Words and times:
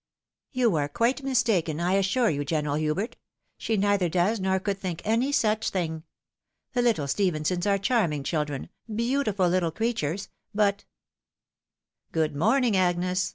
"You 0.51 0.75
are 0.77 0.89
quite 0.89 1.21
mistaken, 1.21 1.79
I 1.79 1.93
assure 1.93 2.31
you. 2.31 2.43
General 2.43 2.73
Hubert. 2.77 3.17
She 3.59 3.77
neither 3.77 4.09
does 4.09 4.39
nor 4.39 4.59
could 4.59 4.79
think 4.79 5.03
any 5.05 5.31
such 5.31 5.69
thing. 5.69 6.01
The 6.73 6.81
little 6.81 7.07
Ste 7.07 7.29
phensons 7.31 7.67
are 7.69 7.77
charming 7.77 8.23
children, 8.23 8.69
beautiful 8.91 9.47
little 9.47 9.69
creatures; 9.69 10.29
but 10.55 10.85
—""Good 12.13 12.35
morning, 12.35 12.75
Agnes!" 12.75 13.29